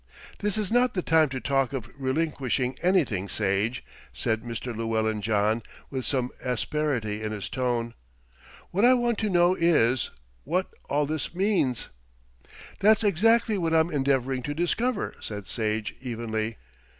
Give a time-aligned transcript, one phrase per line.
[0.39, 4.75] "This is not the time to talk of relinquishing anything, Sage," said Mr.
[4.75, 7.93] Llewellyn John with some asperity in his tone.
[8.71, 10.09] "What I want to know is
[10.43, 11.89] what all this means."
[12.79, 16.57] "That's exactly what I'm endeavouring to discover," said Sage evenly.